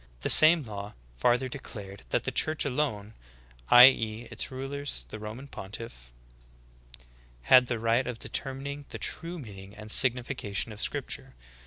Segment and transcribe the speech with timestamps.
[0.21, 3.13] The same law farther declared that the church alone
[3.69, 3.85] (i.
[3.89, 4.27] e.
[4.31, 6.11] its ruler, the Roman pontiff)
[7.43, 11.35] had the right of determining the true meaning and signification of scripture.